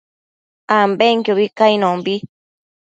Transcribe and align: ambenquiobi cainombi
ambenquiobi 0.79 1.47
cainombi 1.57 2.15